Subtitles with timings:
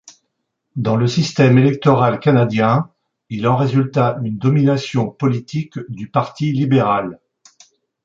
[0.75, 2.89] Dans le système électoral canadien,
[3.29, 7.19] il en résulta une domination politique du Parti libéral.